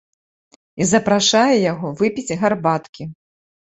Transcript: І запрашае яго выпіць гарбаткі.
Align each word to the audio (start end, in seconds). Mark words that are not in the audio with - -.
І 0.81 0.87
запрашае 0.93 1.55
яго 1.71 1.87
выпіць 2.03 2.37
гарбаткі. 2.45 3.03